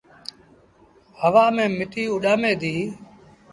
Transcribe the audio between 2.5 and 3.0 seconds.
ديٚ۔